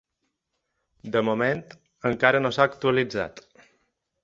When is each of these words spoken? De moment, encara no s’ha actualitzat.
De 1.17 1.21
moment, 1.27 1.61
encara 2.13 2.41
no 2.47 2.53
s’ha 2.57 2.69
actualitzat. 2.73 3.45